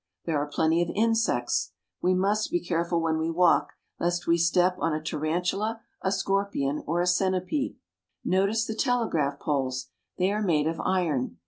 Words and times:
There 0.25 0.39
are 0.39 0.47
plenty 0.47 0.81
of 0.81 0.89
insects. 0.95 1.73
We 2.01 2.15
must 2.15 2.49
be 2.49 2.59
careful 2.59 2.99
where 2.99 3.15
we 3.15 3.29
walk, 3.29 3.73
lest 3.99 4.25
we 4.25 4.35
step 4.35 4.75
on 4.79 4.95
a 4.95 4.99
tarantula, 4.99 5.81
a 6.01 6.11
scorpion, 6.11 6.83
or 6.87 7.01
a 7.01 7.05
centiped. 7.05 7.53
Notice 8.25 8.65
the 8.65 8.73
telegraph 8.73 9.39
poles. 9.39 9.91
They 10.17 10.31
are 10.31 10.41
made 10.41 10.65
of 10.65 10.79
iron. 10.79 11.37